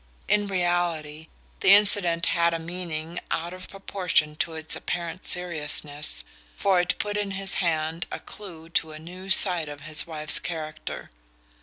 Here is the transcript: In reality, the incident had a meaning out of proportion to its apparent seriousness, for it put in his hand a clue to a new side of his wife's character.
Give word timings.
In 0.27 0.47
reality, 0.47 1.27
the 1.59 1.73
incident 1.75 2.25
had 2.25 2.55
a 2.55 2.57
meaning 2.59 3.19
out 3.29 3.53
of 3.53 3.67
proportion 3.69 4.35
to 4.37 4.53
its 4.55 4.75
apparent 4.75 5.27
seriousness, 5.27 6.23
for 6.55 6.79
it 6.79 6.95
put 6.97 7.17
in 7.17 7.29
his 7.37 7.53
hand 7.61 8.07
a 8.11 8.19
clue 8.19 8.67
to 8.69 8.93
a 8.93 8.97
new 8.97 9.29
side 9.29 9.69
of 9.69 9.81
his 9.81 10.07
wife's 10.07 10.39
character. 10.39 11.11